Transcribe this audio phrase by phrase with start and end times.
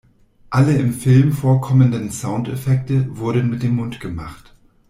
[0.49, 4.51] Alle im Film vorkommenden Soundeffekte wurden mit dem Mund gemacht.